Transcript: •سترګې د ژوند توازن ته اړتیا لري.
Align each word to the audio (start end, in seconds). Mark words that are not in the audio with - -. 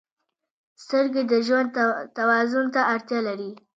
•سترګې 0.83 1.21
د 1.31 1.33
ژوند 1.47 1.69
توازن 2.17 2.65
ته 2.73 2.81
اړتیا 2.93 3.19
لري. 3.27 3.51